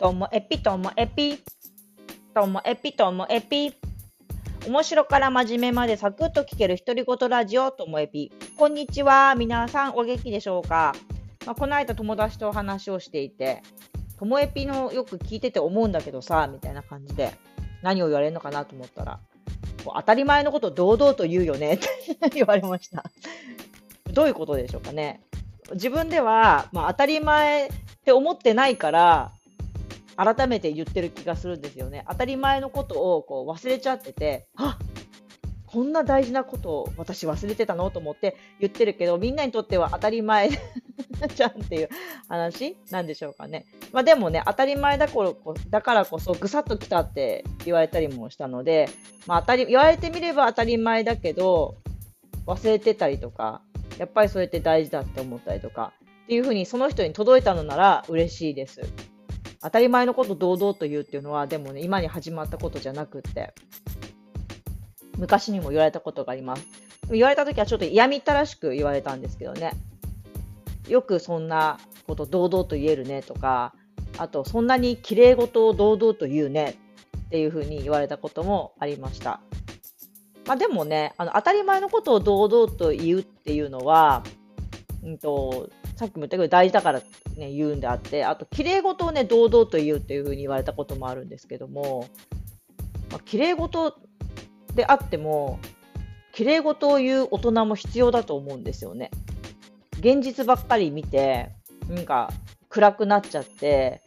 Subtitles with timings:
[0.00, 1.44] ともエピともエピ。
[2.34, 3.74] ともエピともエピ。
[4.66, 8.32] 面白から真面目までサクッと聞ける独り言ラジオともエピ。
[8.56, 9.34] こんにちは。
[9.34, 10.94] 皆さんお元気でしょうか、
[11.44, 13.60] まあ、この間友達とお話をしていて、
[14.18, 17.34] ともエピのよく聞いてて思うんだけどさ、みたいな感じで
[17.82, 19.20] 何を言われるのかなと思ったら、
[19.84, 21.88] 当たり前のこと堂々と言うよねって
[22.36, 23.04] 言われました。
[24.10, 25.20] どういうことでしょうかね？
[25.72, 27.70] 自分では、まあ、当たり前っ
[28.02, 29.32] て思ってないから、
[30.22, 32.04] 改めて言ってる気がするんですよね。
[32.08, 34.78] 当たり前のことをこう忘れちゃってて、あ
[35.66, 40.50] こんな大事なことを私忘れてたのと思って言ってるけど、みんなにとっては当たり前
[41.34, 41.88] じゃんっていう
[42.28, 43.66] 話なんでしょうかね。
[43.92, 48.88] まあでもね、当たり前だこだからこそぐさっときたって言われたりもしたので、
[49.26, 51.76] まあ当たり、言われてみれば当たり前だけど、
[52.46, 53.62] 忘れてたりとか、
[53.96, 55.92] やっぱりそれって大事だって思ったりとか、
[56.24, 58.80] っていうふうにその人に届いたのなら嬉しいです。
[59.62, 63.52] 当たり前のこと堂々と言うっていうのは、でもね、今に始まったことじゃなくって、
[65.18, 66.66] 昔にも言われたことがあります。
[67.10, 69.72] 言われた時はちょっと嫌みったらしく言われたんですけどね。
[70.88, 73.74] よくそんなこと堂々と言えるねとか、
[74.16, 76.78] あとそんなに綺麗事を堂々と言うね
[77.26, 79.40] っていうふうに言われたこともありました。
[80.46, 84.24] まあ、でもね、あの当たり前のことを堂々と言うっていうのは、
[85.02, 87.00] うんと、さっきも言ったけど大事だから、
[87.36, 92.06] ね、言うんであって、あと、綺麗事をね、堂々と言うっていうふうに言われたこともあるんですけども、
[93.10, 93.96] まあ、綺麗事
[94.74, 95.58] であっても、
[96.32, 99.10] 綺麗事を言う大人も必要だと思うんですよね。
[99.98, 101.50] 現実ばっかり見て、
[101.88, 102.30] なんか
[102.68, 104.02] 暗くなっちゃって、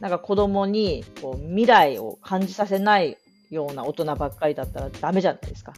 [0.00, 3.18] なんか子供にこう未来を感じさせない
[3.50, 5.74] ような大人ばっかりだったらダメじゃないですか。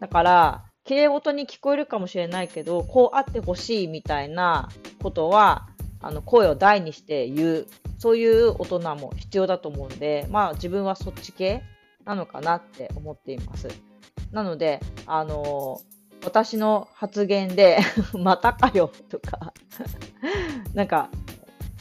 [0.00, 4.70] だから、綺麗事に聞こえるかもしれないけど、こうあってほしいみたいな
[5.02, 5.68] ことは、
[6.00, 7.66] あの声を大にして言う、
[7.98, 11.62] そういう大人も必要だと思うんで、まあ自分はそっち系
[12.06, 13.68] なのかなって思っています。
[14.32, 17.80] なので、あのー、私の発言で
[18.18, 19.52] またかよとか。
[20.72, 21.10] なんか、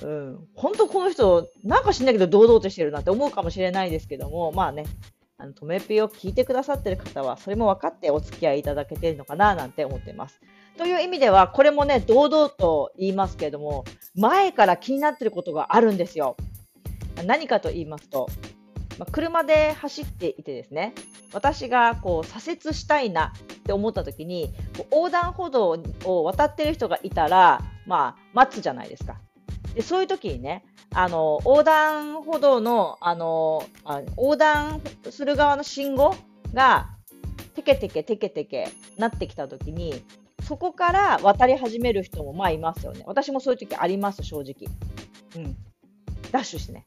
[0.02, 4.84] うん、本当この人、なんか知んないけど堂々としてるなって思うかもしれないですけども、まあね、
[5.40, 10.42] あの、とめぴを聞いてくださってる方は、それも分かってお付き合いいただけているのかな、なんて思っています。
[10.78, 16.38] という意味では、これもね、堂々と言いますけれども、前から気になってることがあるんですよ。
[17.26, 18.30] 何かと言いますと、
[18.98, 20.96] まあ、車で走っていてですね、
[21.34, 24.54] 私がこう左折したいなって思った時に、
[24.92, 29.20] 横断歩道を渡ってる人がいたら、まあ、待つじゃないですか。
[29.78, 36.16] でそういう時にね、あの、横断歩道の、あの、あ横断する側の信号
[36.52, 36.90] が、
[37.54, 40.04] テケテケテケテケなってきた時に、
[40.42, 43.04] そこから渡り始める人もまあいますよね。
[43.06, 44.68] 私もそういう時あります、正直。
[45.36, 45.56] うん。
[46.32, 46.84] ダッシュしてね。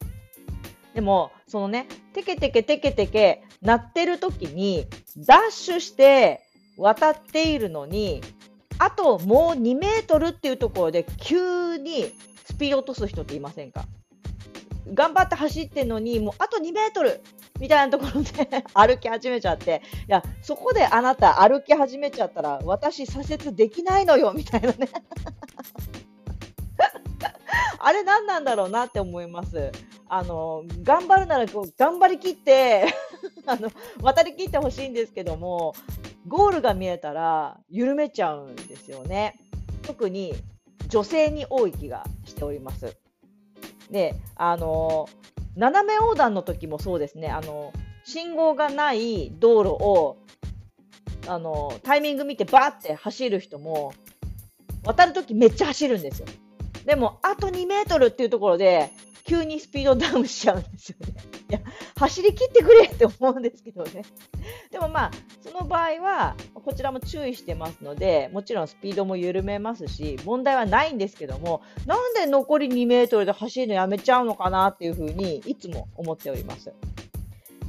[0.93, 4.85] でも、そのね、テケテケテケテケなってる時に、
[5.15, 6.41] ダッシュして
[6.77, 8.21] 渡っているのに、
[8.79, 12.11] あともう2メートルっていうところで急に
[12.61, 13.85] ピー落とす人っていませんか？
[14.93, 17.21] 頑張って走ってんのに、もうあと2メートル
[17.59, 18.29] みたいなところで
[18.73, 24.89] 歩き始めちゃって、いや、そこであなた歩き始めちゃったら、私左折できないのよ、みたいなね
[27.79, 29.71] あれ何なんだろうなって思います。
[30.07, 32.85] あの、頑張るならこう、頑張りきって
[33.47, 33.71] あの、
[34.01, 35.73] 渡りきってほしいんですけども、
[36.27, 39.39] ゴールが見えたら緩めちゃうんですよね。
[39.83, 40.35] 特に
[40.91, 42.97] 女性に多い気がしております。
[43.89, 45.07] で、あの、
[45.55, 47.71] 斜め横断の時もそうですね、あの、
[48.03, 50.17] 信号がない道路を、
[51.27, 53.93] あの、タイミング見てバーって走る人も、
[54.83, 56.27] 渡るときめっちゃ走るんですよ。
[56.85, 58.91] でも、あと2メートルっていうところで、
[59.23, 61.13] 急にスピードダウンしちゃうんですよね。
[61.49, 61.59] いや、
[61.97, 64.03] 走り切ってくれって思うんですけどね。
[64.71, 76.73] でもまあ、その場合は、こちらも注意してますので、もちろんスピードも緩めますし、問題はないんですけども、なんで残り2メートルで走るのやめちゃうのかなっていうふうに、いつも思っております。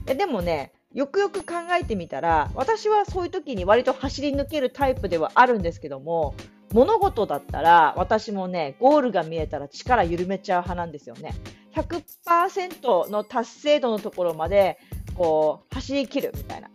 [0.06, 6.34] でもね、よくよく考えてみたら、私はそういう時に割と走り抜けるタイプではあるんですけども、
[6.72, 11.34] 物事だったら私もね、ゴールが見えたら力緩めちゃう派なんですよね。
[11.74, 14.78] 100%の達成度のところまで
[15.14, 16.68] こう走り切るみたいな。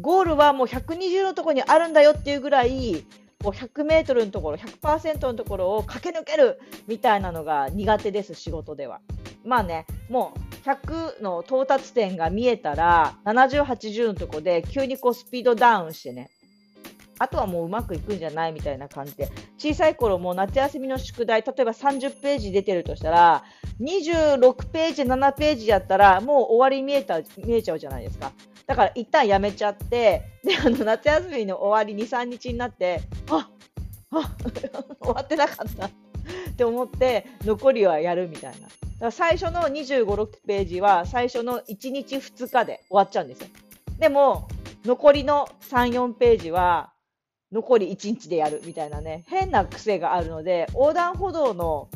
[0.00, 3.04] ゴールはもう120のところにあるんだよっていうぐらい、
[3.42, 9.00] こう100メートルのところ、100%のところを駆け抜けるみたいなのが苦手です、仕事では。
[9.44, 16.30] まあね、もう100の到達点が見えたら、70、80のとこで急にこうスピードダウンしてね、
[17.18, 23.44] あとはもううまくいくんじゃないみたいな感じで、小さい頃も夏休みの宿題、例えば30ページ出てるとしたら、
[23.80, 28.32] 26ページ、7ページやったら、もう終わり見えた見えちゃうじゃないですか。
[28.66, 33.48] だから一旦やめちゃって、で、あの夏休みの終わり2、3日になって、あ
[34.10, 34.34] あ
[35.00, 35.90] 終わってなかったっ
[36.56, 38.60] て思って、残りはやるみたいな。
[38.60, 43.48] だから最初の25、6ページは最初の1日2日で終わっちゃうんですよ。
[43.98, 44.48] でも、
[44.84, 46.92] 残りの3、4ページは
[47.52, 51.88] 残り1日でやるみたいなね、変な癖があるので、横断歩道の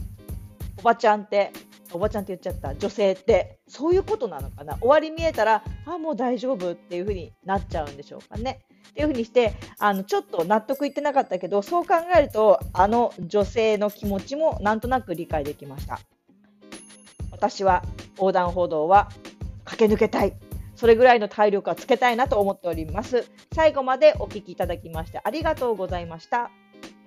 [0.78, 1.52] おばちゃんって、
[1.92, 8.60] おばちゃんって言っちゃった、女性って、そういうことなのかな終わり見えたら、あ、もう大丈夫っていう風になっちゃうんでしょうかね。
[8.90, 16.00] っていう風にして、あの、ちょっと納得いってなかったけど、そう考えると、あの女性の気持ちもなんとなく理解できました。
[17.30, 17.82] 私は
[18.16, 19.08] 横断歩道は
[19.64, 20.49] 駆け抜けたい。
[20.80, 23.30] それぐらいの体力はつけたいなと思っております。
[23.54, 26.50] 最後までお聴きいただきましてありがとうございました。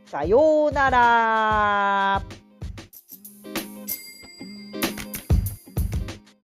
[0.05, 2.42] さようなら。